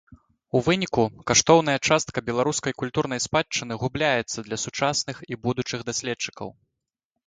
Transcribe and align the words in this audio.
У 0.59 0.61
выніку, 0.67 1.03
каштоўная 1.31 1.75
частка 1.87 2.25
беларускай 2.31 2.77
культурнай 2.85 3.23
спадчыны 3.29 3.73
губляецца 3.85 4.39
для 4.51 4.57
сучасных 4.67 5.25
і 5.35 5.45
будучых 5.49 5.79
даследчыкаў. 5.93 6.49